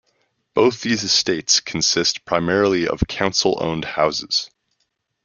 Both 0.55 0.81
these 0.81 1.03
estates 1.03 1.59
consist 1.59 2.25
primarily 2.25 2.87
of 2.87 3.03
council-owned 3.07 3.85
houses. 3.85 4.49